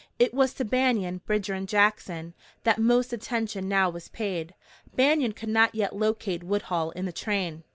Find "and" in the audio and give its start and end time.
1.53-1.67